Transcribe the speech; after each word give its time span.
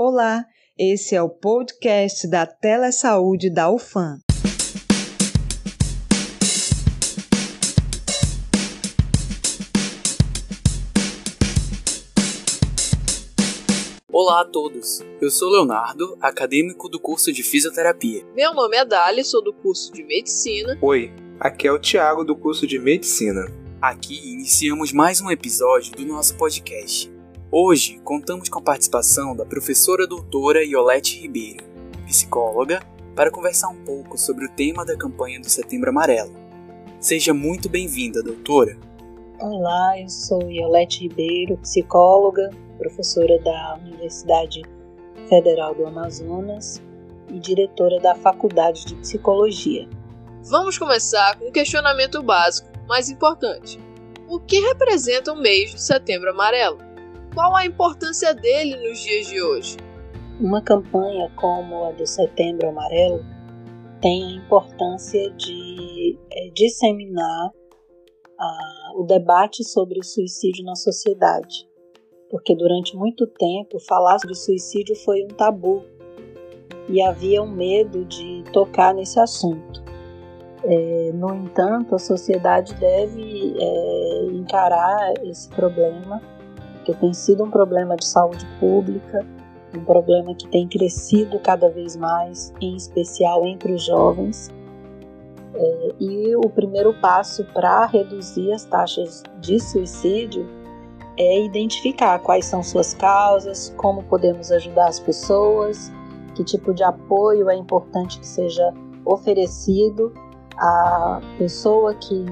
Olá, 0.00 0.46
esse 0.78 1.16
é 1.16 1.20
o 1.20 1.28
podcast 1.28 2.30
da 2.30 2.46
Telesaúde 2.46 3.50
da 3.50 3.68
UFAM. 3.68 4.20
Olá 14.12 14.42
a 14.42 14.44
todos, 14.44 15.00
eu 15.20 15.32
sou 15.32 15.50
Leonardo, 15.50 16.16
acadêmico 16.20 16.88
do 16.88 17.00
curso 17.00 17.32
de 17.32 17.42
Fisioterapia. 17.42 18.24
Meu 18.36 18.54
nome 18.54 18.76
é 18.76 18.84
Dali, 18.84 19.24
sou 19.24 19.42
do 19.42 19.52
curso 19.52 19.92
de 19.92 20.04
Medicina. 20.04 20.78
Oi, 20.80 21.12
aqui 21.40 21.66
é 21.66 21.72
o 21.72 21.78
Tiago 21.80 22.22
do 22.22 22.36
curso 22.36 22.68
de 22.68 22.78
Medicina. 22.78 23.46
Aqui 23.82 24.14
iniciamos 24.32 24.92
mais 24.92 25.20
um 25.20 25.28
episódio 25.28 25.90
do 25.96 26.06
nosso 26.06 26.36
podcast. 26.36 27.17
Hoje 27.50 27.98
contamos 28.04 28.50
com 28.50 28.58
a 28.58 28.62
participação 28.62 29.34
da 29.34 29.42
professora 29.42 30.06
doutora 30.06 30.62
Iolete 30.62 31.18
Ribeiro, 31.18 31.64
psicóloga, 32.04 32.82
para 33.16 33.30
conversar 33.30 33.70
um 33.70 33.84
pouco 33.84 34.18
sobre 34.18 34.44
o 34.44 34.50
tema 34.50 34.84
da 34.84 34.94
campanha 34.94 35.40
do 35.40 35.48
Setembro 35.48 35.88
Amarelo. 35.88 36.34
Seja 37.00 37.32
muito 37.32 37.66
bem-vinda, 37.66 38.22
doutora. 38.22 38.76
Olá, 39.40 39.98
eu 39.98 40.10
sou 40.10 40.42
Iolete 40.50 41.04
Ribeiro, 41.04 41.56
psicóloga, 41.56 42.50
professora 42.76 43.38
da 43.38 43.78
Universidade 43.82 44.60
Federal 45.30 45.74
do 45.74 45.86
Amazonas 45.86 46.82
e 47.30 47.38
diretora 47.38 47.98
da 47.98 48.14
Faculdade 48.14 48.84
de 48.84 48.94
Psicologia. 48.96 49.88
Vamos 50.50 50.76
começar 50.76 51.38
com 51.38 51.46
um 51.46 51.52
questionamento 51.52 52.22
básico, 52.22 52.68
mais 52.86 53.08
importante. 53.08 53.80
O 54.28 54.38
que 54.38 54.60
representa 54.60 55.32
o 55.32 55.40
mês 55.40 55.70
de 55.70 55.82
Setembro 55.82 56.28
Amarelo? 56.28 56.87
Qual 57.38 57.54
a 57.54 57.64
importância 57.64 58.34
dele 58.34 58.76
nos 58.88 58.98
dias 58.98 59.28
de 59.28 59.40
hoje? 59.40 59.76
Uma 60.40 60.60
campanha 60.60 61.30
como 61.36 61.84
a 61.84 61.92
do 61.92 62.04
Setembro 62.04 62.68
Amarelo 62.68 63.24
tem 64.02 64.24
a 64.24 64.36
importância 64.44 65.30
de 65.36 66.18
é, 66.32 66.50
disseminar 66.50 67.52
ah, 68.40 68.92
o 68.96 69.04
debate 69.04 69.62
sobre 69.62 70.00
o 70.00 70.02
suicídio 70.02 70.64
na 70.64 70.74
sociedade 70.74 71.68
porque 72.28 72.56
durante 72.56 72.96
muito 72.96 73.24
tempo 73.24 73.78
falar 73.86 74.18
sobre 74.18 74.34
suicídio 74.34 74.96
foi 74.96 75.22
um 75.22 75.28
tabu 75.28 75.84
e 76.88 77.00
havia 77.00 77.40
um 77.40 77.50
medo 77.50 78.04
de 78.04 78.42
tocar 78.52 78.92
nesse 78.92 79.20
assunto. 79.20 79.80
É, 80.64 81.12
no 81.14 81.32
entanto, 81.36 81.94
a 81.94 81.98
sociedade 82.00 82.74
deve 82.74 83.54
é, 83.56 84.24
encarar 84.32 85.14
esse 85.24 85.48
problema, 85.50 86.20
que 86.92 87.00
tem 87.00 87.12
sido 87.12 87.44
um 87.44 87.50
problema 87.50 87.96
de 87.96 88.06
saúde 88.06 88.46
pública, 88.58 89.24
um 89.76 89.84
problema 89.84 90.34
que 90.34 90.48
tem 90.48 90.66
crescido 90.66 91.38
cada 91.38 91.68
vez 91.68 91.94
mais, 91.94 92.52
em 92.60 92.74
especial 92.74 93.44
entre 93.44 93.72
os 93.74 93.84
jovens. 93.84 94.50
É, 95.54 95.94
e 96.00 96.36
o 96.36 96.48
primeiro 96.48 96.94
passo 96.94 97.44
para 97.52 97.84
reduzir 97.84 98.52
as 98.52 98.64
taxas 98.64 99.22
de 99.40 99.60
suicídio 99.60 100.48
é 101.18 101.44
identificar 101.44 102.18
quais 102.20 102.46
são 102.46 102.62
suas 102.62 102.94
causas, 102.94 103.74
como 103.76 104.02
podemos 104.04 104.50
ajudar 104.50 104.88
as 104.88 105.00
pessoas, 105.00 105.92
que 106.34 106.42
tipo 106.42 106.72
de 106.72 106.84
apoio 106.84 107.50
é 107.50 107.54
importante 107.56 108.18
que 108.18 108.26
seja 108.26 108.72
oferecido 109.04 110.12
à 110.56 111.20
pessoa 111.36 111.94
que 111.94 112.24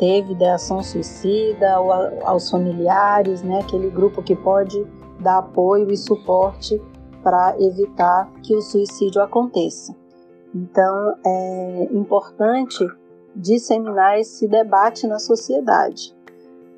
teve 0.00 0.34
suicida 0.82 1.78
ou 1.78 1.92
aos 2.24 2.50
familiares, 2.50 3.42
né, 3.42 3.60
aquele 3.60 3.90
grupo 3.90 4.22
que 4.22 4.34
pode 4.34 4.82
dar 5.20 5.38
apoio 5.38 5.90
e 5.90 5.96
suporte 5.96 6.80
para 7.22 7.54
evitar 7.60 8.32
que 8.42 8.56
o 8.56 8.62
suicídio 8.62 9.20
aconteça. 9.20 9.94
Então, 10.54 11.14
é 11.24 11.88
importante 11.92 12.84
disseminar 13.36 14.18
esse 14.18 14.48
debate 14.48 15.06
na 15.06 15.18
sociedade. 15.18 16.16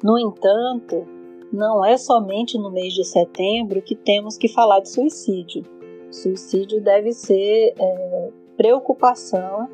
No 0.02 0.18
entanto, 0.18 1.06
não 1.52 1.84
é 1.84 1.96
somente 1.96 2.58
no 2.58 2.72
mês 2.72 2.92
de 2.92 3.04
setembro 3.04 3.80
que 3.80 3.94
temos 3.94 4.36
que 4.36 4.48
falar 4.48 4.80
de 4.80 4.90
suicídio. 4.90 5.62
Suicídio 6.10 6.82
deve 6.82 7.12
ser 7.12 7.72
é, 7.78 8.30
preocupação 8.56 9.68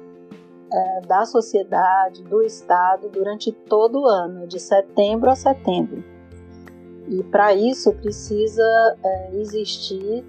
é, 0.73 1.01
da 1.07 1.25
sociedade, 1.25 2.23
do 2.25 2.43
Estado, 2.43 3.09
durante 3.09 3.53
todo 3.53 4.03
o 4.03 4.07
ano, 4.07 4.47
de 4.47 4.59
setembro 4.61 5.31
a 5.31 5.37
setembro. 5.37 6.05
E 7.09 7.23
para 7.25 7.55
isso 7.55 7.93
precisa 7.95 8.63
é, 9.03 9.37
existir 9.37 10.25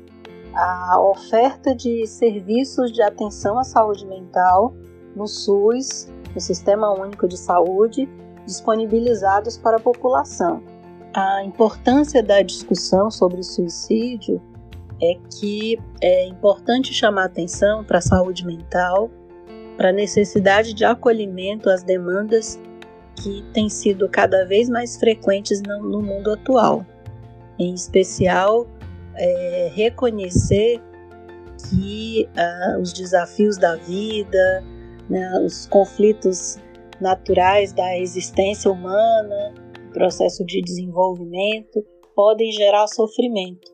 a 0.53 0.99
oferta 1.01 1.75
de 1.75 2.07
serviços 2.07 2.91
de 2.91 3.01
atenção 3.01 3.59
à 3.59 3.63
saúde 3.63 4.05
mental 4.05 4.73
no 5.15 5.27
SUS, 5.27 6.07
no 6.33 6.39
Sistema 6.39 6.91
Único 6.91 7.27
de 7.27 7.37
Saúde, 7.37 8.09
disponibilizados 8.45 9.57
para 9.57 9.77
a 9.77 9.79
população 9.79 10.63
a 11.13 11.43
importância 11.43 12.21
da 12.21 12.41
discussão 12.41 13.09
sobre 13.09 13.41
suicídio 13.43 14.41
é 15.01 15.17
que 15.39 15.79
é 16.01 16.27
importante 16.27 16.93
chamar 16.93 17.25
atenção 17.25 17.83
para 17.83 17.99
a 17.99 18.01
saúde 18.01 18.45
mental, 18.45 19.09
para 19.79 19.91
a 19.91 19.93
necessidade 19.93 20.73
de 20.73 20.83
acolhimento 20.83 21.69
às 21.69 21.83
demandas 21.83 22.59
que 23.15 23.41
têm 23.53 23.69
sido 23.69 24.09
cada 24.09 24.45
vez 24.45 24.67
mais 24.67 24.97
frequentes 24.97 25.61
no, 25.61 26.01
mundo 26.01 26.33
atual. 26.33 26.85
Em 27.57 27.73
especial, 27.73 28.67
é, 29.15 29.71
reconhecer 29.73 30.81
que 31.69 32.27
ah, 32.35 32.77
os 32.81 32.91
desafios 32.91 33.57
da 33.57 33.77
vida, 33.77 34.61
né, 35.09 35.41
os 35.45 35.65
conflitos 35.67 36.57
naturais 36.99 37.71
da 37.71 37.97
existência 37.97 38.69
humana, 38.69 39.53
processo 39.93 40.45
de 40.45 40.61
desenvolvimento, 40.61 41.81
podem 42.13 42.51
gerar 42.51 42.85
sofrimento. 42.87 43.71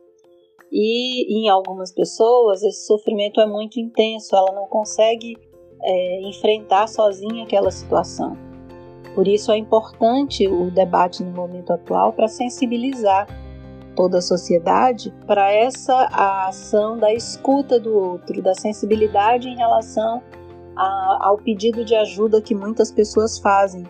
E 0.70 1.36
em 1.36 1.48
algumas 1.48 1.92
pessoas 1.92 2.62
esse 2.62 2.86
sofrimento 2.86 3.40
é 3.40 3.46
muito 3.46 3.80
intenso, 3.80 4.36
ela 4.36 4.52
não 4.52 4.68
consegue 4.68 5.34
é, 5.82 6.20
enfrentar 6.22 6.86
sozinha 6.88 7.44
aquela 7.44 7.70
situação. 7.70 8.36
Por 9.14 9.26
isso 9.26 9.50
é 9.50 9.56
importante 9.56 10.46
o 10.46 10.70
debate 10.70 11.22
no 11.22 11.30
momento 11.30 11.72
atual 11.72 12.12
para 12.12 12.28
sensibilizar 12.28 13.26
toda 13.96 14.18
a 14.18 14.22
sociedade 14.22 15.12
para 15.26 15.50
essa 15.50 16.06
ação 16.12 16.98
da 16.98 17.12
escuta 17.12 17.80
do 17.80 17.94
outro, 17.94 18.42
da 18.42 18.54
sensibilidade 18.54 19.48
em 19.48 19.56
relação 19.56 20.22
a, 20.76 21.18
ao 21.28 21.38
pedido 21.38 21.84
de 21.84 21.94
ajuda 21.94 22.42
que 22.42 22.54
muitas 22.54 22.92
pessoas 22.92 23.38
fazem 23.38 23.84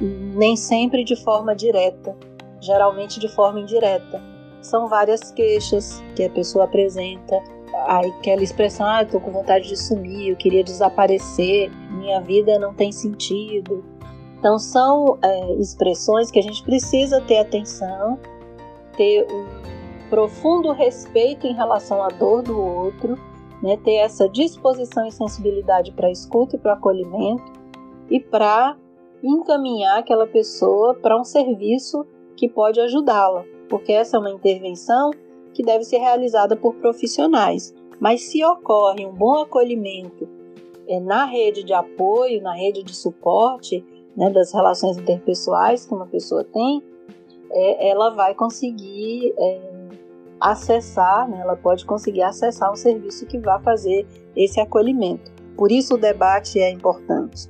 nem 0.00 0.56
sempre 0.56 1.04
de 1.04 1.16
forma 1.16 1.54
direta, 1.54 2.16
geralmente 2.60 3.18
de 3.18 3.28
forma 3.28 3.60
indireta. 3.60 4.22
São 4.62 4.88
várias 4.88 5.30
queixas 5.32 6.02
que 6.16 6.24
a 6.24 6.30
pessoa 6.30 6.64
apresenta, 6.64 7.42
aquela 7.86 8.42
expressão, 8.42 8.86
ah, 8.86 9.02
estou 9.02 9.20
com 9.20 9.30
vontade 9.30 9.68
de 9.68 9.76
sumir, 9.76 10.30
eu 10.30 10.36
queria 10.36 10.64
desaparecer, 10.64 11.70
minha 11.90 12.20
vida 12.20 12.58
não 12.58 12.74
tem 12.74 12.92
sentido. 12.92 13.84
Então 14.38 14.58
são 14.58 15.18
é, 15.22 15.54
expressões 15.54 16.30
que 16.30 16.38
a 16.38 16.42
gente 16.42 16.62
precisa 16.62 17.20
ter 17.20 17.38
atenção, 17.38 18.18
ter 18.96 19.26
um 19.30 19.46
profundo 20.10 20.72
respeito 20.72 21.46
em 21.46 21.54
relação 21.54 22.02
à 22.02 22.08
dor 22.08 22.42
do 22.42 22.60
outro, 22.60 23.18
né, 23.62 23.78
ter 23.78 23.94
essa 23.94 24.28
disposição 24.28 25.06
e 25.06 25.10
sensibilidade 25.10 25.92
para 25.92 26.10
escuta 26.10 26.56
e 26.56 26.58
para 26.58 26.74
acolhimento 26.74 27.52
e 28.10 28.20
para 28.20 28.76
encaminhar 29.22 29.98
aquela 29.98 30.26
pessoa 30.26 30.94
para 30.94 31.18
um 31.18 31.24
serviço 31.24 32.06
que 32.36 32.48
pode 32.48 32.78
ajudá-la, 32.80 33.44
porque 33.68 33.92
essa 33.92 34.18
é 34.18 34.20
uma 34.20 34.30
intervenção 34.30 35.10
que 35.54 35.62
deve 35.62 35.84
ser 35.84 35.98
realizada 35.98 36.56
por 36.56 36.74
profissionais. 36.74 37.74
Mas 38.00 38.22
se 38.22 38.44
ocorre 38.44 39.06
um 39.06 39.12
bom 39.12 39.38
acolhimento 39.38 40.28
é, 40.86 41.00
na 41.00 41.24
rede 41.24 41.62
de 41.62 41.72
apoio, 41.72 42.42
na 42.42 42.54
rede 42.54 42.82
de 42.82 42.94
suporte 42.94 43.84
né, 44.16 44.28
das 44.30 44.52
relações 44.52 44.98
interpessoais 44.98 45.86
que 45.86 45.94
uma 45.94 46.06
pessoa 46.06 46.44
tem, 46.44 46.82
é, 47.50 47.88
ela 47.88 48.10
vai 48.10 48.34
conseguir 48.34 49.32
é, 49.38 49.60
acessar, 50.40 51.28
né, 51.28 51.40
ela 51.40 51.56
pode 51.56 51.86
conseguir 51.86 52.22
acessar 52.22 52.70
um 52.70 52.76
serviço 52.76 53.26
que 53.26 53.38
vai 53.38 53.60
fazer 53.62 54.06
esse 54.36 54.60
acolhimento. 54.60 55.32
Por 55.56 55.70
isso 55.70 55.94
o 55.94 55.98
debate 55.98 56.58
é 56.58 56.70
importante 56.70 57.48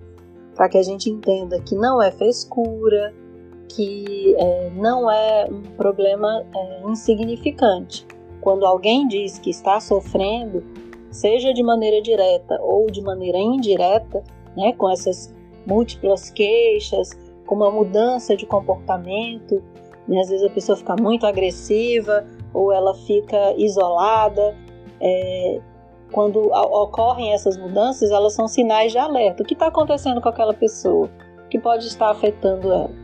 para 0.54 0.68
que 0.68 0.78
a 0.78 0.82
gente 0.82 1.10
entenda 1.10 1.60
que 1.60 1.74
não 1.74 2.00
é 2.00 2.12
frescura, 2.12 3.12
que 3.68 4.34
é, 4.38 4.70
não 4.74 5.10
é 5.10 5.46
um 5.50 5.62
problema 5.76 6.44
é, 6.54 6.82
insignificante. 6.88 8.06
Quando 8.40 8.66
alguém 8.66 9.08
diz 9.08 9.38
que 9.38 9.50
está 9.50 9.80
sofrendo, 9.80 10.62
seja 11.10 11.52
de 11.54 11.62
maneira 11.62 12.02
direta 12.02 12.58
ou 12.60 12.86
de 12.86 13.00
maneira 13.00 13.38
indireta, 13.38 14.22
né, 14.56 14.72
com 14.72 14.90
essas 14.90 15.34
múltiplas 15.66 16.30
queixas, 16.30 17.10
com 17.46 17.54
uma 17.54 17.70
mudança 17.70 18.36
de 18.36 18.46
comportamento, 18.46 19.62
né, 20.06 20.20
às 20.20 20.28
vezes 20.28 20.44
a 20.44 20.50
pessoa 20.50 20.76
fica 20.76 20.94
muito 21.00 21.26
agressiva, 21.26 22.26
ou 22.52 22.72
ela 22.72 22.94
fica 22.94 23.54
isolada. 23.56 24.54
É, 25.00 25.60
quando 26.12 26.50
ocorrem 26.52 27.32
essas 27.32 27.56
mudanças, 27.56 28.10
elas 28.10 28.34
são 28.34 28.46
sinais 28.46 28.92
de 28.92 28.98
alerta. 28.98 29.42
O 29.42 29.46
que 29.46 29.54
está 29.54 29.66
acontecendo 29.66 30.20
com 30.20 30.28
aquela 30.28 30.54
pessoa? 30.54 31.10
Que 31.50 31.58
pode 31.58 31.86
estar 31.86 32.10
afetando 32.10 32.72
ela. 32.72 33.03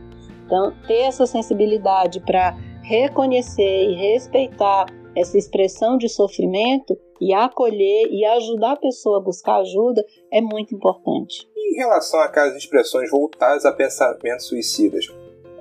Então, 0.51 0.73
ter 0.85 1.03
essa 1.03 1.25
sensibilidade 1.25 2.19
para 2.19 2.57
reconhecer 2.83 3.85
e 3.85 3.95
respeitar 3.95 4.85
essa 5.15 5.37
expressão 5.37 5.97
de 5.97 6.09
sofrimento 6.09 6.97
e 7.21 7.33
acolher 7.33 8.09
e 8.11 8.25
ajudar 8.25 8.73
a 8.73 8.75
pessoa 8.75 9.19
a 9.19 9.21
buscar 9.21 9.61
ajuda 9.61 10.05
é 10.29 10.41
muito 10.41 10.75
importante. 10.75 11.47
Em 11.55 11.77
relação 11.77 12.19
àquelas 12.19 12.53
expressões 12.53 13.09
voltadas 13.09 13.63
a 13.63 13.71
pensamentos 13.71 14.47
suicidas, 14.47 15.07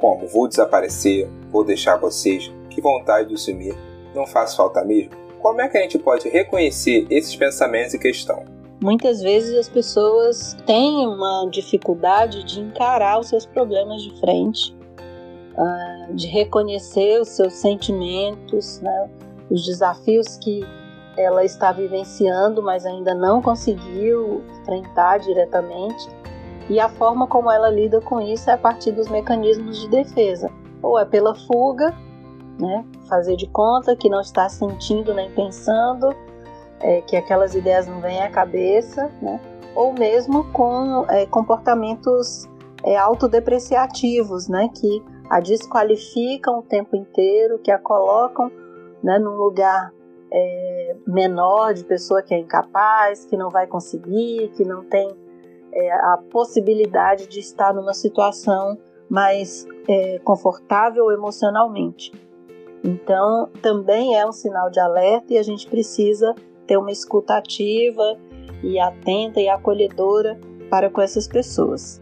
como 0.01 0.27
vou 0.27 0.49
desaparecer, 0.49 1.31
vou 1.53 1.63
deixar 1.63 1.97
vocês, 1.97 2.53
que 2.69 2.81
vontade 2.81 3.29
de 3.29 3.39
sumir, 3.39 3.77
não 4.13 4.27
faz 4.27 4.57
falta 4.57 4.85
mesmo? 4.85 5.13
Como 5.41 5.61
é 5.61 5.69
que 5.69 5.79
a 5.79 5.83
gente 5.83 6.01
pode 6.01 6.29
reconhecer 6.29 7.07
esses 7.11 7.37
pensamentos 7.37 7.95
em 7.95 7.99
questão? 8.01 8.45
Muitas 8.83 9.21
vezes 9.21 9.57
as 9.57 9.69
pessoas 9.69 10.57
têm 10.67 11.07
uma 11.07 11.47
dificuldade 11.49 12.43
de 12.43 12.61
encarar 12.61 13.21
os 13.21 13.29
seus 13.29 13.47
problemas 13.47 14.03
de 14.03 14.19
frente, 14.19 14.80
ah, 15.61 16.07
de 16.15 16.27
reconhecer 16.27 17.21
os 17.21 17.29
seus 17.29 17.53
sentimentos, 17.53 18.81
né? 18.81 19.11
os 19.51 19.67
desafios 19.67 20.39
que 20.39 20.67
ela 21.19 21.45
está 21.45 21.71
vivenciando, 21.71 22.63
mas 22.63 22.87
ainda 22.87 23.15
não 23.15 23.43
conseguiu 23.43 24.43
enfrentar 24.63 25.19
diretamente. 25.19 26.09
E 26.71 26.81
a 26.81 26.89
forma 26.89 27.27
como 27.27 27.51
ela 27.51 27.69
lida 27.69 28.01
com 28.01 28.23
isso 28.23 28.49
é 28.49 28.55
a 28.55 28.59
partir 28.59 28.93
dos 28.93 29.09
mecanismos 29.09 29.81
de 29.81 29.89
defesa. 29.89 30.51
Ou 30.83 30.99
é 30.99 31.05
pela 31.05 31.35
fuga, 31.35 31.95
né? 32.59 32.83
fazer 33.07 33.37
de 33.37 33.47
conta 33.49 33.95
que 33.95 34.09
não 34.09 34.23
está 34.23 34.49
sentindo 34.49 35.13
nem 35.13 35.31
pensando, 35.33 36.15
é, 36.81 37.03
que 37.03 37.17
aquelas 37.17 37.55
ideias 37.55 37.87
não 37.87 38.01
vêm 38.01 38.23
à 38.23 38.31
cabeça, 38.31 39.11
né? 39.21 39.39
ou 39.75 39.93
mesmo 39.93 40.45
com 40.53 41.05
é, 41.11 41.27
comportamentos 41.27 42.49
é, 42.83 42.97
autodepreciativos, 42.97 44.49
né? 44.49 44.71
que 44.75 45.03
a 45.31 45.39
desqualificam 45.39 46.59
o 46.59 46.63
tempo 46.63 46.97
inteiro, 46.97 47.61
que 47.61 47.71
a 47.71 47.79
colocam 47.79 48.51
né, 49.01 49.17
num 49.21 49.37
lugar 49.37 49.93
é, 50.33 50.97
menor 51.07 51.73
de 51.73 51.85
pessoa 51.85 52.21
que 52.21 52.35
é 52.35 52.39
incapaz, 52.39 53.25
que 53.25 53.37
não 53.37 53.49
vai 53.49 53.69
conseguir, 53.69 54.49
que 54.57 54.65
não 54.65 54.85
tem 54.85 55.09
é, 55.73 55.93
a 55.93 56.19
possibilidade 56.31 57.29
de 57.29 57.39
estar 57.39 57.73
numa 57.73 57.95
situação 57.95 58.77
mais 59.09 59.67
é, 59.89 60.19
confortável 60.19 61.13
emocionalmente. 61.13 62.13
Então, 62.83 63.49
também 63.63 64.17
é 64.17 64.27
um 64.27 64.33
sinal 64.33 64.69
de 64.69 64.81
alerta 64.81 65.35
e 65.35 65.39
a 65.39 65.43
gente 65.43 65.69
precisa 65.69 66.35
ter 66.67 66.77
uma 66.77 66.91
escuta 66.91 67.37
ativa 67.37 68.19
e 68.63 68.81
atenta 68.81 69.41
e 69.41 69.49
acolhedora 69.49 70.39
para 70.69 70.91
com 70.91 71.01
essas 71.01 71.29
pessoas. 71.29 72.01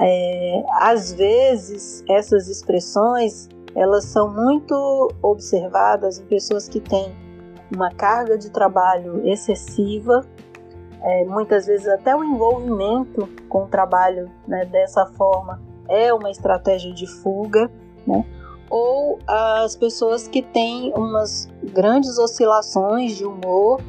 É, 0.00 0.64
às 0.80 1.12
vezes, 1.12 2.04
essas 2.08 2.48
expressões 2.48 3.48
elas 3.74 4.04
são 4.04 4.32
muito 4.32 5.12
observadas 5.22 6.18
em 6.18 6.24
pessoas 6.24 6.68
que 6.68 6.80
têm 6.80 7.14
uma 7.74 7.90
carga 7.90 8.36
de 8.36 8.50
trabalho 8.50 9.26
excessiva, 9.28 10.24
é, 11.00 11.24
muitas 11.24 11.66
vezes 11.66 11.86
até 11.86 12.14
o 12.16 12.24
envolvimento 12.24 13.28
com 13.48 13.64
o 13.64 13.68
trabalho 13.68 14.30
né, 14.46 14.64
dessa 14.64 15.06
forma 15.06 15.60
é 15.88 16.12
uma 16.12 16.30
estratégia 16.30 16.92
de 16.92 17.06
fuga, 17.06 17.70
né? 18.06 18.24
ou 18.68 19.18
as 19.26 19.76
pessoas 19.76 20.26
que 20.28 20.42
têm 20.42 20.92
umas 20.94 21.48
grandes 21.72 22.18
oscilações 22.18 23.16
de 23.16 23.24
humor, 23.24 23.80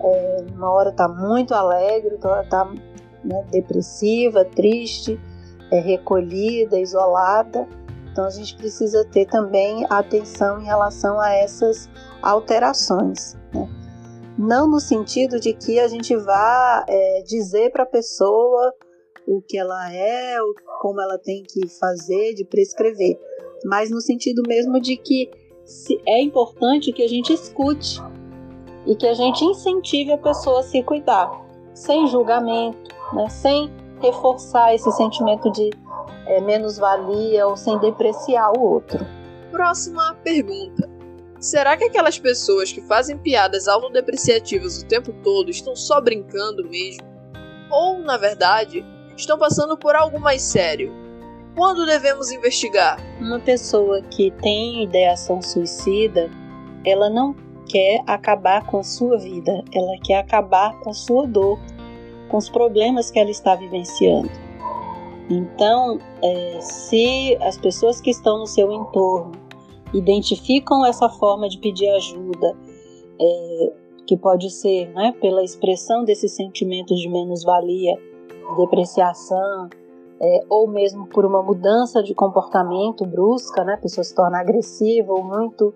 é, 0.00 0.44
uma 0.54 0.70
hora 0.70 0.90
está 0.90 1.08
muito 1.08 1.52
alegre, 1.52 2.12
outra 2.14 2.42
está 2.42 2.64
né, 3.24 3.44
depressiva, 3.50 4.44
triste, 4.44 5.20
é, 5.72 5.80
recolhida, 5.80 6.78
isolada. 6.78 7.66
Então 8.12 8.26
a 8.26 8.30
gente 8.30 8.54
precisa 8.56 9.04
ter 9.06 9.26
também 9.26 9.86
atenção 9.88 10.60
em 10.60 10.64
relação 10.64 11.18
a 11.18 11.32
essas 11.32 11.88
alterações. 12.20 13.34
Né? 13.54 13.68
Não 14.38 14.68
no 14.68 14.78
sentido 14.78 15.40
de 15.40 15.54
que 15.54 15.80
a 15.80 15.88
gente 15.88 16.14
vá 16.14 16.84
é, 16.86 17.22
dizer 17.26 17.72
para 17.72 17.84
a 17.84 17.86
pessoa 17.86 18.74
o 19.26 19.40
que 19.40 19.56
ela 19.56 19.92
é, 19.92 20.36
como 20.80 21.00
ela 21.00 21.18
tem 21.18 21.42
que 21.42 21.66
fazer, 21.68 22.34
de 22.34 22.44
prescrever, 22.44 23.18
mas 23.64 23.90
no 23.90 24.00
sentido 24.00 24.42
mesmo 24.46 24.80
de 24.80 24.96
que 24.96 25.30
é 26.06 26.20
importante 26.20 26.92
que 26.92 27.02
a 27.02 27.08
gente 27.08 27.32
escute 27.32 28.00
e 28.84 28.96
que 28.96 29.06
a 29.06 29.14
gente 29.14 29.44
incentive 29.44 30.12
a 30.12 30.18
pessoa 30.18 30.60
a 30.60 30.62
se 30.64 30.82
cuidar, 30.82 31.30
sem 31.72 32.08
julgamento, 32.08 32.90
né? 33.14 33.28
sem 33.28 33.70
reforçar 34.02 34.74
esse 34.74 34.90
sentimento 34.92 35.50
de 35.52 35.70
é, 36.26 36.40
menos-valia 36.40 37.46
ou 37.46 37.56
sem 37.56 37.78
depreciar 37.78 38.52
o 38.56 38.60
outro. 38.60 39.06
Próxima 39.50 40.14
pergunta. 40.22 40.90
Será 41.38 41.76
que 41.76 41.84
aquelas 41.84 42.18
pessoas 42.18 42.70
que 42.70 42.80
fazem 42.82 43.18
piadas 43.18 43.66
autodepreciativas 43.66 44.80
o 44.80 44.86
tempo 44.86 45.12
todo 45.24 45.50
estão 45.50 45.74
só 45.74 46.00
brincando 46.00 46.68
mesmo? 46.68 47.02
Ou, 47.70 47.98
na 47.98 48.16
verdade, 48.16 48.84
estão 49.16 49.38
passando 49.38 49.76
por 49.76 49.96
algo 49.96 50.20
mais 50.20 50.42
sério? 50.42 50.92
Quando 51.56 51.84
devemos 51.84 52.30
investigar? 52.30 52.98
Uma 53.20 53.40
pessoa 53.40 54.00
que 54.02 54.30
tem 54.42 54.84
ideação 54.84 55.42
suicida, 55.42 56.30
ela 56.84 57.10
não 57.10 57.34
quer 57.68 58.02
acabar 58.06 58.64
com 58.66 58.78
a 58.78 58.82
sua 58.84 59.18
vida, 59.18 59.64
ela 59.74 59.98
quer 60.04 60.18
acabar 60.18 60.78
com 60.80 60.90
a 60.90 60.94
sua 60.94 61.26
dor, 61.26 61.58
com 62.32 62.38
os 62.38 62.48
problemas 62.48 63.10
que 63.10 63.18
ela 63.18 63.30
está 63.30 63.54
vivenciando. 63.54 64.30
Então, 65.30 65.98
é, 66.22 66.60
se 66.60 67.36
as 67.42 67.58
pessoas 67.58 68.00
que 68.00 68.10
estão 68.10 68.38
no 68.38 68.46
seu 68.46 68.72
entorno 68.72 69.32
identificam 69.92 70.84
essa 70.86 71.10
forma 71.10 71.48
de 71.48 71.58
pedir 71.58 71.90
ajuda, 71.90 72.56
é, 73.20 73.72
que 74.06 74.16
pode 74.16 74.50
ser 74.50 74.88
né, 74.94 75.14
pela 75.20 75.44
expressão 75.44 76.04
desses 76.04 76.32
sentimentos 76.32 76.98
de 76.98 77.08
menos-valia, 77.08 77.96
depreciação, 78.56 79.68
é, 80.18 80.44
ou 80.48 80.66
mesmo 80.66 81.06
por 81.06 81.26
uma 81.26 81.42
mudança 81.42 82.02
de 82.02 82.14
comportamento 82.14 83.04
brusca, 83.04 83.62
né, 83.62 83.74
a 83.74 83.78
pessoa 83.78 84.02
se 84.02 84.14
torna 84.14 84.40
agressiva 84.40 85.12
ou 85.12 85.22
muito 85.22 85.74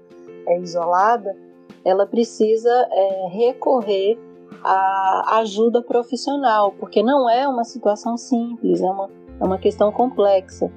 é, 0.48 0.58
isolada, 0.58 1.36
ela 1.84 2.06
precisa 2.06 2.70
é, 2.90 3.28
recorrer 3.28 4.18
à 4.66 5.38
ajuda 5.38 5.82
profissional, 5.82 6.72
porque 6.72 7.02
não 7.02 7.28
é 7.30 7.46
uma 7.46 7.64
situação 7.64 8.16
simples, 8.16 8.80
é 8.80 8.90
uma 8.90 9.08
é 9.40 9.44
uma 9.44 9.58
questão 9.58 9.92
complexa 9.92 10.70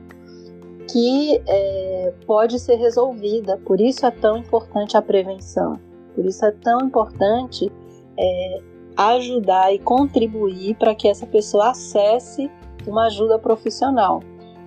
que 0.91 1.41
é, 1.47 2.13
pode 2.25 2.59
ser 2.59 2.75
resolvida. 2.75 3.57
Por 3.57 3.79
isso 3.79 4.05
é 4.05 4.11
tão 4.11 4.37
importante 4.37 4.97
a 4.97 5.01
prevenção. 5.01 5.79
Por 6.15 6.25
isso 6.25 6.43
é 6.45 6.51
tão 6.51 6.81
importante 6.81 7.71
é, 8.17 8.57
ajudar 8.97 9.73
e 9.73 9.79
contribuir 9.79 10.75
para 10.75 10.95
que 10.95 11.07
essa 11.07 11.27
pessoa 11.27 11.69
acesse 11.69 12.49
uma 12.87 13.05
ajuda 13.05 13.37
profissional. 13.37 14.21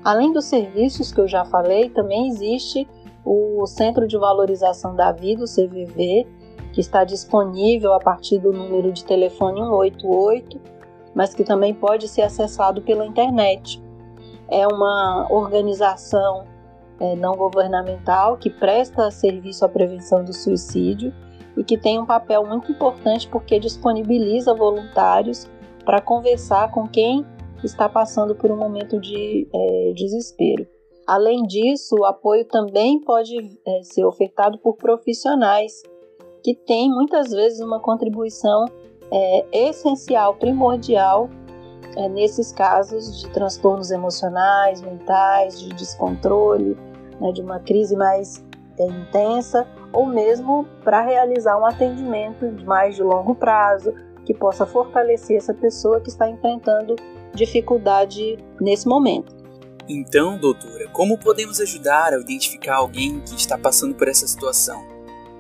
Além 0.05 0.33
dos 0.33 0.45
serviços 0.45 1.13
que 1.13 1.21
eu 1.21 1.29
já 1.29 1.45
falei, 1.45 1.91
também 1.91 2.29
existe 2.29 2.89
o 3.25 3.67
Centro 3.67 4.07
de 4.07 4.17
Valorização 4.17 4.95
da 4.95 5.13
Vida, 5.13 5.45
o 5.45 5.47
CVV, 5.47 6.27
que 6.73 6.81
está 6.81 7.05
disponível 7.05 7.93
a 7.93 8.01
partir 8.01 8.39
do 8.39 8.53
número 8.53 8.93
de 8.93 9.05
telefone 9.05 9.61
188 9.61 10.73
mas 11.15 11.35
que 11.35 11.45
também 11.45 11.75
pode 11.75 12.09
ser 12.09 12.23
acessado 12.23 12.83
pela 12.83 13.05
internet. 13.05 13.83
É 14.49 14.67
uma 14.67 15.27
organização 15.31 16.47
é, 17.01 17.17
não 17.17 17.35
governamental 17.37 18.37
que 18.37 18.51
presta 18.51 19.11
serviço 19.11 19.65
à 19.65 19.69
prevenção 19.69 20.25
do 20.25 20.33
suicídio 20.33 21.13
e 21.57 21.65
que 21.65 21.77
tem 21.77 21.99
um 21.99 22.07
papel 22.07 22.47
muito 22.47 22.71
importante 22.71 23.29
porque 23.29 23.59
disponibiliza 23.59 24.55
voluntários 24.55 25.51
para 25.85 26.01
conversar 26.01 26.71
com 26.71 26.89
quem 26.89 27.27
está 27.63 27.89
passando 27.89 28.35
por 28.35 28.51
um 28.51 28.57
momento 28.57 29.01
de 29.01 29.49
é, 29.53 29.93
desespero. 29.95 30.67
Além 31.07 31.43
disso, 31.43 31.97
o 31.99 32.05
apoio 32.05 32.45
também 32.45 33.01
pode 33.01 33.37
é, 33.67 33.83
ser 33.83 34.05
ofertado 34.05 34.59
por 34.59 34.77
profissionais 34.77 35.83
que 36.43 36.55
têm 36.55 36.91
muitas 36.91 37.31
vezes 37.31 37.61
uma 37.61 37.81
contribuição 37.81 38.67
é, 39.11 39.69
essencial, 39.69 40.35
primordial 40.35 41.29
é, 41.97 42.09
nesses 42.09 42.53
casos 42.53 43.21
de 43.21 43.31
transtornos 43.31 43.91
emocionais, 43.91 44.81
mentais, 44.81 45.61
de 45.61 45.69
descontrole, 45.71 46.77
né, 47.21 47.33
de 47.33 47.43
uma 47.43 47.61
crise 47.61 47.95
mais 47.95 48.45
é, 48.79 48.87
intensa, 48.87 49.67
ou 49.93 50.07
mesmo 50.07 50.67
para 50.83 51.03
realizar 51.03 51.59
um 51.59 51.67
atendimento 51.67 52.47
mais 52.65 52.97
de 52.97 53.03
longo 53.03 53.35
prazo 53.35 53.93
que 54.25 54.33
possa 54.33 54.65
fortalecer 54.65 55.37
essa 55.37 55.53
pessoa 55.53 56.01
que 56.01 56.09
está 56.09 56.29
enfrentando 56.29 56.97
dificuldade 57.35 58.39
nesse 58.61 58.89
momento. 58.89 59.35
Então, 59.89 60.39
doutora, 60.39 60.89
como 60.93 61.19
podemos 61.19 61.61
ajudar 61.61 62.15
a 62.15 62.21
identificar 62.21 62.77
alguém 62.77 63.21
que 63.21 63.35
está 63.35 63.59
passando 63.59 63.95
por 63.95 64.09
essa 64.09 64.27
situação? 64.27 64.92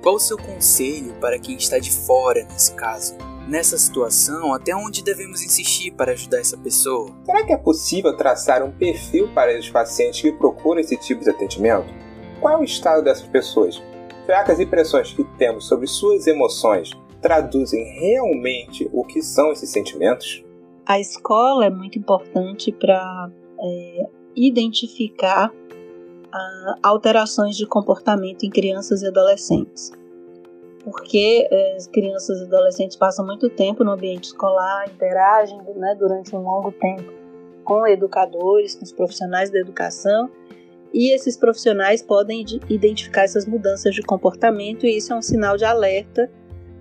Qual 0.02 0.16
o 0.16 0.20
seu 0.20 0.36
conselho 0.36 1.14
para 1.20 1.38
quem 1.38 1.54
está 1.54 1.78
de 1.78 1.92
fora 1.92 2.42
nesse 2.50 2.74
caso? 2.74 3.16
Nessa 3.46 3.78
situação, 3.78 4.52
até 4.52 4.74
onde 4.74 5.00
devemos 5.00 5.42
insistir 5.42 5.92
para 5.92 6.10
ajudar 6.10 6.40
essa 6.40 6.56
pessoa? 6.56 7.14
Será 7.24 7.46
que 7.46 7.52
é 7.52 7.56
possível 7.56 8.16
traçar 8.16 8.64
um 8.64 8.72
perfil 8.72 9.32
para 9.32 9.56
os 9.56 9.70
pacientes 9.70 10.20
que 10.20 10.32
procuram 10.32 10.80
esse 10.80 10.96
tipo 10.96 11.22
de 11.22 11.30
atendimento? 11.30 11.86
Qual 12.40 12.54
é 12.54 12.56
o 12.56 12.64
estado 12.64 13.04
dessas 13.04 13.28
pessoas? 13.28 13.80
Será 14.26 14.42
que 14.42 14.50
as 14.50 14.58
impressões 14.58 15.12
que 15.12 15.22
temos 15.38 15.68
sobre 15.68 15.86
suas 15.86 16.26
emoções 16.26 16.90
traduzem 17.20 17.84
realmente 18.00 18.90
o 18.92 19.04
que 19.04 19.22
são 19.22 19.52
esses 19.52 19.70
sentimentos? 19.70 20.44
A 20.84 20.98
escola 20.98 21.66
é 21.66 21.70
muito 21.70 21.96
importante 21.96 22.72
para 22.72 23.30
é, 23.60 24.06
identificar 24.34 25.52
alterações 26.82 27.56
de 27.56 27.66
comportamento 27.66 28.44
em 28.44 28.50
crianças 28.50 29.02
e 29.02 29.06
adolescentes 29.06 29.92
porque 30.84 31.46
é, 31.50 31.76
as 31.76 31.86
crianças 31.86 32.40
e 32.40 32.44
adolescentes 32.44 32.96
passam 32.96 33.24
muito 33.24 33.48
tempo 33.48 33.84
no 33.84 33.92
ambiente 33.92 34.24
escolar, 34.24 34.88
interagem 34.88 35.60
né, 35.76 35.94
durante 35.98 36.34
um 36.34 36.40
longo 36.40 36.72
tempo 36.72 37.12
com 37.64 37.86
educadores, 37.86 38.74
com 38.74 38.84
os 38.84 38.92
profissionais 38.92 39.50
da 39.50 39.58
educação, 39.58 40.28
e 40.92 41.14
esses 41.14 41.36
profissionais 41.36 42.02
podem 42.02 42.44
identificar 42.68 43.22
essas 43.22 43.46
mudanças 43.46 43.94
de 43.94 44.02
comportamento, 44.02 44.84
e 44.84 44.96
isso 44.96 45.12
é 45.12 45.16
um 45.16 45.22
sinal 45.22 45.56
de 45.56 45.64
alerta, 45.64 46.28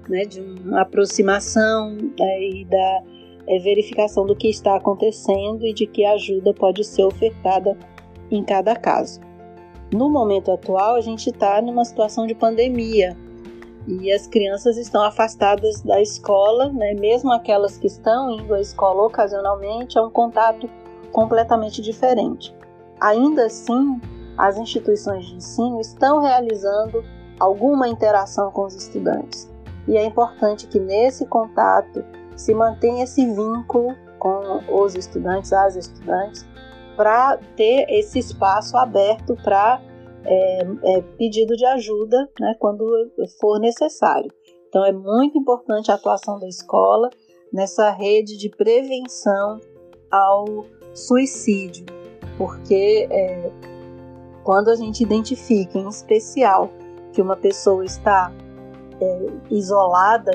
né, 0.10 0.26
de 0.26 0.42
uma 0.42 0.82
aproximação 0.82 1.96
é, 2.20 2.44
e 2.44 2.66
da 2.66 3.04
é, 3.48 3.60
verificação 3.60 4.26
do 4.26 4.36
que 4.36 4.50
está 4.50 4.76
acontecendo 4.76 5.66
e 5.66 5.74
de 5.74 5.86
que 5.86 6.04
ajuda 6.04 6.54
pode 6.54 6.84
ser 6.84 7.04
ofertada 7.04 7.78
em 8.32 8.44
cada 8.44 8.76
caso. 8.76 9.22
No 9.94 10.10
momento 10.10 10.52
atual, 10.52 10.96
a 10.96 11.02
gente 11.02 11.30
está 11.30 11.62
numa 11.62 11.84
situação 11.84 12.26
de 12.26 12.34
pandemia, 12.34 13.18
e 13.88 14.12
as 14.12 14.28
crianças 14.28 14.78
estão 14.78 15.04
afastadas 15.04 15.82
da 15.82 16.02
escola, 16.02 16.72
né? 16.72 16.94
mesmo 16.94 17.32
aquelas 17.32 17.78
que 17.78 17.88
estão 17.88 18.32
indo 18.32 18.54
à 18.54 18.62
escola 18.62 19.04
ocasionalmente, 19.04 19.98
é 19.98 20.02
um 20.02 20.10
contato 20.10 20.70
completamente 21.12 21.82
diferente. 21.82 22.56
Ainda 23.00 23.46
assim, 23.46 24.00
as 24.38 24.58
instituições 24.58 25.26
de 25.26 25.36
ensino 25.36 25.82
estão 25.82 26.22
realizando 26.22 27.04
alguma 27.40 27.88
interação 27.88 28.52
com 28.52 28.66
os 28.66 28.76
estudantes. 28.76 29.52
E 29.88 29.98
é 29.98 30.06
importante 30.06 30.68
que 30.68 30.80
nesse 30.80 31.26
contato 31.26 32.04
se 32.36 32.54
mantenha 32.54 33.04
esse 33.04 33.26
vínculo 33.26 33.96
com 34.20 34.62
os 34.70 34.94
estudantes, 34.94 35.52
as 35.52 35.76
estudantes, 35.76 36.46
para 36.96 37.38
ter 37.56 37.86
esse 37.90 38.20
espaço 38.20 38.78
aberto 38.78 39.36
para 39.44 39.82
é, 40.24 40.62
é, 40.84 41.02
pedido 41.18 41.56
de 41.56 41.66
ajuda 41.66 42.30
né, 42.40 42.56
quando 42.60 42.86
for 43.40 43.60
necessário. 43.60 44.32
Então 44.68 44.86
é 44.86 44.92
muito 44.92 45.38
importante 45.38 45.92
a 45.92 45.96
atuação 45.96 46.40
da 46.40 46.48
escola 46.48 47.10
nessa 47.52 47.90
rede 47.90 48.38
de 48.38 48.50
prevenção 48.50 49.60
ao 50.10 50.46
suicídio, 50.94 51.86
porque 52.38 53.08
é, 53.10 53.52
quando 54.44 54.70
a 54.70 54.76
gente 54.76 55.04
identifica 55.04 55.78
em 55.78 55.88
especial 55.88 56.70
que 57.12 57.22
uma 57.22 57.36
pessoa 57.36 57.84
está 57.84 58.32
é, 59.02 59.28
isolada, 59.50 60.32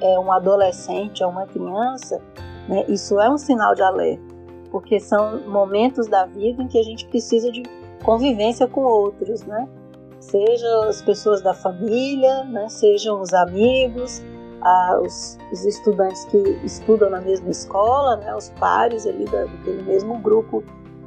é 0.00 0.18
um 0.18 0.30
adolescente, 0.30 1.22
é 1.22 1.26
uma 1.26 1.46
criança, 1.46 2.20
né, 2.68 2.84
isso 2.88 3.18
é 3.18 3.28
um 3.28 3.38
sinal 3.38 3.74
de 3.74 3.82
alerta, 3.82 4.27
porque 4.70 5.00
são 5.00 5.40
momentos 5.46 6.06
da 6.06 6.26
vida 6.26 6.62
em 6.62 6.68
que 6.68 6.78
a 6.78 6.82
gente 6.82 7.06
precisa 7.06 7.50
de 7.50 7.62
convivência 8.02 8.66
com 8.66 8.82
outros, 8.82 9.42
né? 9.44 9.68
Sejam 10.20 10.82
as 10.82 11.00
pessoas 11.02 11.42
da 11.42 11.54
família, 11.54 12.44
né? 12.44 12.68
sejam 12.68 13.20
os 13.20 13.32
amigos, 13.32 14.22
os, 15.02 15.38
os, 15.52 15.64
estudantes 15.64 16.24
que 16.26 16.36
estudam 16.64 17.08
na 17.08 17.20
mesma 17.20 17.50
escola, 17.50 18.16
né? 18.16 18.34
os 18.34 18.50
pares 18.50 19.06
ali 19.06 19.24
da, 19.26 19.44
daquele 19.44 19.82
mesmo 19.84 20.18
grupo 20.18 20.64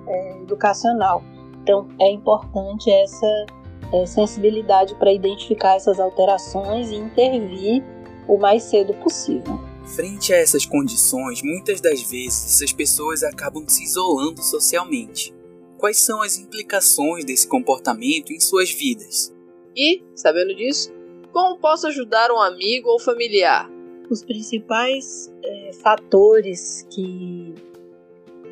é, 0.07 0.41
educacional. 0.41 1.21
Então 1.61 1.87
é 1.99 2.09
importante 2.09 2.89
essa 2.89 3.45
é, 3.93 4.05
sensibilidade 4.05 4.95
para 4.95 5.11
identificar 5.11 5.75
essas 5.75 5.99
alterações 5.99 6.89
e 6.89 6.95
intervir 6.95 7.83
o 8.27 8.37
mais 8.37 8.63
cedo 8.63 8.93
possível. 8.95 9.59
Frente 9.85 10.33
a 10.33 10.37
essas 10.37 10.65
condições, 10.65 11.41
muitas 11.41 11.81
das 11.81 12.01
vezes 12.01 12.45
essas 12.45 12.71
pessoas 12.71 13.23
acabam 13.23 13.67
se 13.67 13.83
isolando 13.83 14.41
socialmente 14.41 15.33
quais 15.81 15.97
são 15.97 16.21
as 16.21 16.37
implicações 16.37 17.25
desse 17.25 17.47
comportamento 17.47 18.31
em 18.31 18.39
suas 18.39 18.69
vidas. 18.71 19.33
E, 19.75 20.03
sabendo 20.15 20.55
disso, 20.55 20.93
como 21.33 21.57
posso 21.57 21.87
ajudar 21.87 22.31
um 22.31 22.39
amigo 22.39 22.87
ou 22.87 22.99
familiar? 22.99 23.67
Os 24.09 24.23
principais 24.23 25.33
é, 25.43 25.71
fatores 25.81 26.85
que 26.91 27.55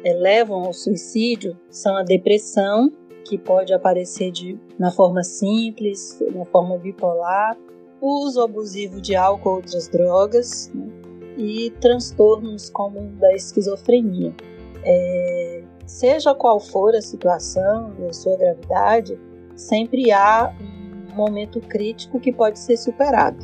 é, 0.04 0.14
levam 0.14 0.66
ao 0.66 0.74
suicídio 0.74 1.56
são 1.70 1.96
a 1.96 2.04
depressão, 2.04 2.92
que 3.26 3.38
pode 3.38 3.74
aparecer 3.74 4.32
de, 4.32 4.58
na 4.80 4.92
forma 4.92 5.22
simples, 5.24 6.18
na 6.34 6.46
forma 6.46 6.80
bipolar, 6.80 7.56
o 8.02 8.26
uso 8.26 8.42
abusivo 8.42 9.00
de 9.00 9.16
álcool 9.16 9.50
ou 9.50 9.56
outras 9.58 9.88
drogas 9.88 10.72
né, 10.74 10.88
e 11.40 11.72
transtornos 11.82 12.70
como 12.70 13.02
da 13.14 13.34
esquizofrenia. 13.34 14.34
É, 14.84 15.64
Seja 15.90 16.36
qual 16.36 16.60
for 16.60 16.94
a 16.94 17.02
situação 17.02 17.96
e 17.98 18.06
a 18.06 18.14
sua 18.14 18.38
gravidade, 18.38 19.20
sempre 19.56 20.12
há 20.12 20.54
um 20.62 21.16
momento 21.16 21.60
crítico 21.60 22.20
que 22.20 22.32
pode 22.32 22.60
ser 22.60 22.78
superado. 22.78 23.44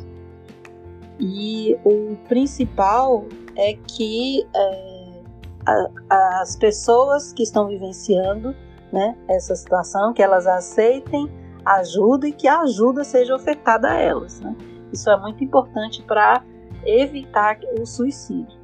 E 1.18 1.76
o 1.84 2.16
principal 2.28 3.26
é 3.56 3.76
que 3.88 4.46
é, 4.54 5.22
a, 5.66 6.40
as 6.40 6.54
pessoas 6.54 7.32
que 7.32 7.42
estão 7.42 7.66
vivenciando 7.66 8.54
né, 8.92 9.18
essa 9.28 9.56
situação, 9.56 10.14
que 10.14 10.22
elas 10.22 10.46
aceitem 10.46 11.28
ajuda 11.64 12.28
e 12.28 12.32
que 12.32 12.46
a 12.46 12.60
ajuda 12.60 13.02
seja 13.02 13.34
ofertada 13.34 13.90
a 13.90 13.98
elas. 13.98 14.38
Né? 14.38 14.54
Isso 14.92 15.10
é 15.10 15.20
muito 15.20 15.42
importante 15.42 16.00
para 16.04 16.44
evitar 16.86 17.58
o 17.80 17.86
suicídio. 17.86 18.56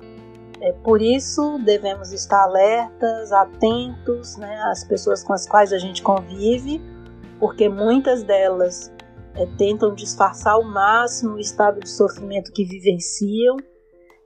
É, 0.63 0.73
por 0.85 1.03
isso, 1.03 1.59
devemos 1.65 2.13
estar 2.13 2.45
alertas, 2.45 3.33
atentos 3.33 4.37
né, 4.37 4.63
às 4.71 4.85
pessoas 4.85 5.25
com 5.25 5.33
as 5.33 5.45
quais 5.45 5.73
a 5.73 5.79
gente 5.79 6.03
convive, 6.03 6.81
porque 7.41 7.69
muitas 7.69 8.23
delas 8.23 8.93
é, 9.35 9.45
tentam 9.59 9.93
disfarçar 9.93 10.55
ao 10.55 10.63
máximo 10.63 11.35
o 11.35 11.41
estado 11.41 11.81
de 11.81 11.91
sofrimento 11.91 12.53
que 12.53 12.65
vivenciam. 12.65 13.57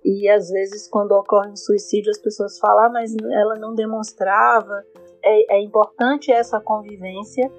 E 0.05 0.29
às 0.29 0.51
vezes, 0.51 0.87
quando 0.89 1.13
ocorre 1.13 1.51
um 1.51 1.57
suicídio, 1.57 2.11
as 2.11 2.19
pessoas 2.19 2.59
falam, 2.59 2.85
ah, 2.85 2.91
mas 2.91 3.15
ela 3.33 3.55
não 3.55 3.75
demonstrava. 3.75 4.85
É, 5.25 5.57
é 5.57 5.63
importante 5.63 6.31
essa 6.31 6.61
convivência, 6.61 7.51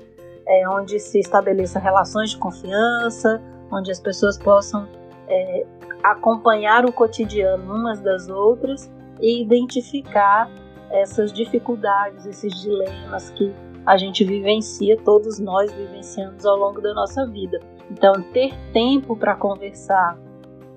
é, 0.47 0.69
onde 0.69 0.99
se 0.99 1.19
estabeleçam 1.19 1.81
relações 1.81 2.29
de 2.29 2.37
confiança, 2.37 3.41
onde 3.71 3.91
as 3.91 3.99
pessoas 3.99 4.37
possam 4.37 4.87
é, 5.27 5.65
acompanhar 6.03 6.85
o 6.85 6.91
cotidiano 6.91 7.73
umas 7.73 7.99
das 7.99 8.29
outras 8.29 8.91
e 9.21 9.41
identificar 9.41 10.49
essas 10.89 11.33
dificuldades, 11.33 12.25
esses 12.25 12.53
dilemas 12.61 13.29
que 13.31 13.53
a 13.85 13.97
gente 13.97 14.23
vivencia, 14.23 14.97
todos 14.97 15.39
nós 15.39 15.71
vivenciamos 15.71 16.45
ao 16.45 16.57
longo 16.57 16.81
da 16.81 16.93
nossa 16.93 17.25
vida. 17.25 17.59
Então, 17.89 18.13
ter 18.33 18.53
tempo 18.73 19.15
para 19.15 19.35
conversar, 19.35 20.17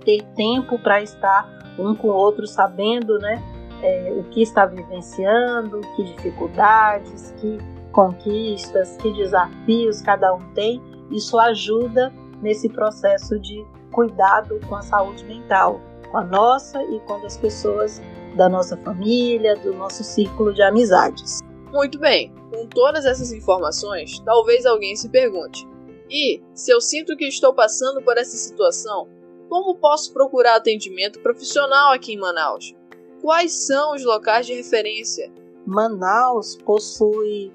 ter 0.05 0.23
tempo 0.37 0.79
para 0.79 1.03
estar 1.03 1.49
um 1.79 1.95
com 1.95 2.09
o 2.09 2.15
outro 2.15 2.47
sabendo 2.47 3.19
né, 3.19 3.43
é, 3.83 4.13
o 4.17 4.25
que 4.25 4.43
está 4.43 4.65
vivenciando, 4.67 5.81
que 5.97 6.05
dificuldades, 6.05 7.35
que 7.41 7.59
conquistas, 7.91 8.97
que 8.99 9.13
desafios 9.13 10.01
cada 10.01 10.33
um 10.33 10.55
tem, 10.55 10.81
isso 11.11 11.39
ajuda 11.39 12.13
nesse 12.41 12.69
processo 12.69 13.39
de 13.41 13.65
cuidado 14.01 14.59
com 14.67 14.77
a 14.77 14.83
saúde 14.83 15.23
mental, 15.27 15.79
com 16.11 16.17
a 16.17 16.25
nossa 16.25 16.83
e 16.85 16.99
com 17.01 17.17
as 17.17 17.37
pessoas 17.37 18.01
da 18.35 18.49
nossa 18.49 18.75
família, 18.79 19.55
do 19.57 19.75
nosso 19.75 20.03
círculo 20.03 20.55
de 20.55 20.63
amizades. 20.63 21.41
Muito 21.71 21.99
bem, 21.99 22.33
com 22.51 22.67
todas 22.67 23.05
essas 23.05 23.31
informações, 23.31 24.19
talvez 24.21 24.65
alguém 24.65 24.97
se 24.97 25.11
pergunte: 25.11 25.69
e 26.09 26.43
se 26.55 26.73
eu 26.73 26.81
sinto 26.81 27.15
que 27.15 27.27
estou 27.27 27.53
passando 27.53 28.01
por 28.01 28.17
essa 28.17 28.39
situação, 28.39 29.07
como 29.51 29.77
posso 29.77 30.15
procurar 30.15 30.57
atendimento 30.57 31.21
profissional 31.21 31.93
aqui 31.93 32.15
em 32.15 32.19
Manaus? 32.19 32.75
Quais 33.21 33.53
são 33.67 33.95
os 33.95 34.03
locais 34.03 34.47
de 34.47 34.55
referência? 34.55 35.31
Manaus 35.67 36.57
possui 36.57 37.53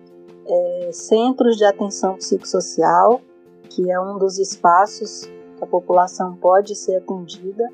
é, 0.47 0.89
centros 0.91 1.57
de 1.57 1.65
atenção 1.65 2.17
psicossocial, 2.17 3.19
que 3.67 3.89
é 3.89 3.99
um 3.99 4.19
dos 4.19 4.37
espaços 4.37 5.27
que 5.57 5.63
a 5.63 5.67
população 5.67 6.35
pode 6.35 6.75
ser 6.75 6.97
atendida 6.97 7.67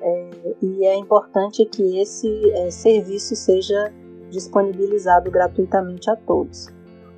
é, 0.00 0.30
e 0.60 0.84
é 0.84 0.96
importante 0.96 1.64
que 1.64 2.00
esse 2.00 2.50
é, 2.50 2.70
serviço 2.70 3.36
seja 3.36 3.92
disponibilizado 4.30 5.30
gratuitamente 5.30 6.10
a 6.10 6.16
todos. 6.16 6.68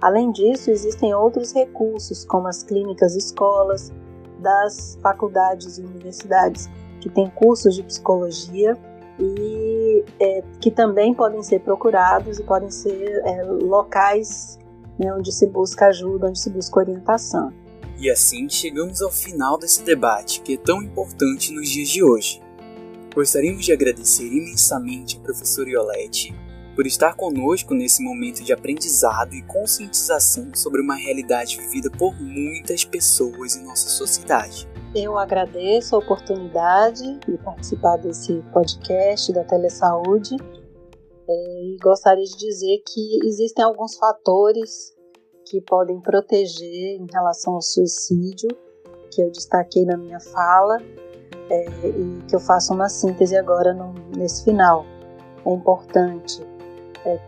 Além 0.00 0.30
disso, 0.32 0.70
existem 0.70 1.14
outros 1.14 1.52
recursos, 1.52 2.24
como 2.24 2.46
as 2.46 2.62
clínicas 2.62 3.16
escolas, 3.16 3.92
das 4.38 4.98
faculdades 5.00 5.78
e 5.78 5.82
universidades 5.82 6.68
que 7.00 7.08
têm 7.08 7.30
cursos 7.30 7.74
de 7.74 7.82
psicologia 7.82 8.76
e 9.18 10.04
é, 10.20 10.42
que 10.60 10.70
também 10.70 11.14
podem 11.14 11.42
ser 11.42 11.60
procurados 11.60 12.38
e 12.38 12.42
podem 12.42 12.70
ser 12.70 13.22
é, 13.24 13.42
locais 13.44 14.58
né, 14.98 15.12
onde 15.14 15.32
se 15.32 15.46
busca 15.46 15.86
ajuda, 15.86 16.28
onde 16.28 16.38
se 16.38 16.50
busca 16.50 16.80
orientação. 16.80 17.52
E 17.98 18.10
assim 18.10 18.48
chegamos 18.48 19.00
ao 19.00 19.10
final 19.10 19.56
desse 19.56 19.82
debate 19.82 20.40
que 20.40 20.54
é 20.54 20.56
tão 20.56 20.82
importante 20.82 21.52
nos 21.52 21.68
dias 21.68 21.88
de 21.88 22.02
hoje. 22.02 22.42
Gostaríamos 23.14 23.64
de 23.64 23.72
agradecer 23.72 24.26
imensamente 24.26 25.16
a 25.16 25.20
professora 25.20 25.70
Iolete 25.70 26.34
por 26.74 26.86
estar 26.86 27.14
conosco 27.14 27.72
nesse 27.72 28.02
momento 28.02 28.42
de 28.42 28.52
aprendizado 28.52 29.34
e 29.34 29.42
conscientização 29.42 30.52
sobre 30.54 30.80
uma 30.80 30.96
realidade 30.96 31.56
vivida 31.56 31.88
por 31.90 32.20
muitas 32.20 32.84
pessoas 32.84 33.54
em 33.54 33.64
nossa 33.64 33.88
sociedade. 33.88 34.68
Eu 34.94 35.16
agradeço 35.16 35.94
a 35.94 35.98
oportunidade 35.98 37.18
de 37.20 37.38
participar 37.38 37.96
desse 37.98 38.42
podcast 38.52 39.32
da 39.32 39.44
Telesaúde 39.44 40.36
é, 41.28 41.64
e 41.64 41.76
gostaria 41.80 42.24
de 42.24 42.36
dizer 42.36 42.82
que 42.86 43.24
existem 43.24 43.64
alguns 43.64 43.96
fatores 43.96 44.93
que 45.44 45.60
podem 45.60 46.00
proteger 46.00 47.00
em 47.00 47.06
relação 47.12 47.54
ao 47.54 47.62
suicídio, 47.62 48.48
que 49.10 49.22
eu 49.22 49.30
destaquei 49.30 49.84
na 49.84 49.96
minha 49.96 50.20
fala 50.20 50.78
é, 51.50 51.88
e 51.88 52.22
que 52.28 52.34
eu 52.34 52.40
faço 52.40 52.72
uma 52.72 52.88
síntese 52.88 53.36
agora 53.36 53.72
no, 53.72 53.92
nesse 54.16 54.44
final. 54.44 54.84
É 55.44 55.52
importante 55.52 56.42
é, 57.04 57.18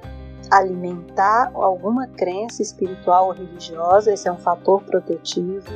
alimentar 0.51 1.51
alguma 1.55 2.07
crença 2.07 2.63
espiritual 2.63 3.27
ou 3.27 3.33
religiosa, 3.33 4.13
esse 4.13 4.29
é 4.29 4.33
um 4.33 4.39
fator 4.39 4.83
protetivo. 4.83 5.69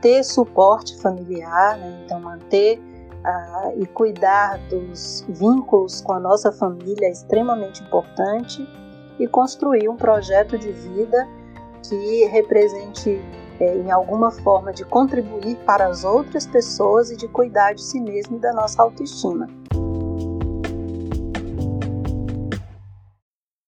Ter 0.00 0.22
suporte 0.24 1.00
familiar, 1.00 1.76
né? 1.78 2.02
então 2.04 2.20
manter 2.20 2.80
ah, 3.24 3.72
e 3.76 3.86
cuidar 3.86 4.58
dos 4.68 5.24
vínculos 5.28 6.00
com 6.00 6.12
a 6.12 6.20
nossa 6.20 6.52
família 6.52 7.06
é 7.06 7.10
extremamente 7.10 7.82
importante 7.82 8.66
e 9.18 9.26
construir 9.26 9.88
um 9.88 9.96
projeto 9.96 10.58
de 10.58 10.70
vida 10.72 11.28
que 11.88 12.24
represente 12.26 13.20
é, 13.60 13.76
em 13.76 13.90
alguma 13.90 14.30
forma 14.30 14.72
de 14.72 14.84
contribuir 14.84 15.56
para 15.66 15.86
as 15.86 16.04
outras 16.04 16.46
pessoas 16.46 17.10
e 17.10 17.16
de 17.16 17.26
cuidar 17.28 17.74
de 17.74 17.82
si 17.82 18.00
mesmo 18.00 18.36
e 18.36 18.40
da 18.40 18.52
nossa 18.52 18.82
autoestima. 18.82 19.48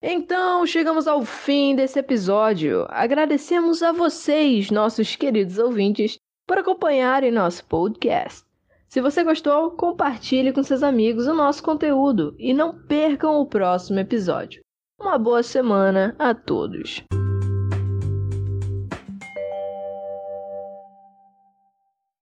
Então, 0.02 0.66
chegamos 0.66 1.07
ao 1.07 1.23
fim 1.23 1.75
desse 1.75 1.99
episódio. 1.99 2.87
Agradecemos 2.88 3.83
a 3.83 3.92
vocês, 3.92 4.71
nossos 4.71 5.16
queridos 5.16 5.59
ouvintes, 5.59 6.19
por 6.47 6.59
acompanharem 6.59 7.30
nosso 7.30 7.64
podcast. 7.64 8.45
Se 8.88 9.00
você 9.00 9.23
gostou, 9.23 9.71
compartilhe 9.73 10.52
com 10.52 10.62
seus 10.62 10.83
amigos 10.83 11.26
o 11.26 11.35
nosso 11.35 11.62
conteúdo 11.62 12.35
e 12.38 12.52
não 12.52 12.76
percam 12.87 13.40
o 13.40 13.47
próximo 13.47 14.00
episódio. 14.00 14.62
Uma 15.00 15.16
boa 15.16 15.42
semana 15.42 16.14
a 16.19 16.35
todos! 16.35 17.02